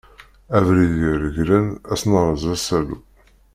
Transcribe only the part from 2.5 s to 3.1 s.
asalu.